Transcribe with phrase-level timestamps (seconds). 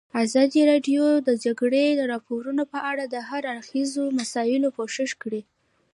[0.23, 5.41] ازادي راډیو د د جګړې راپورونه په اړه د هر اړخیزو مسایلو پوښښ کړی.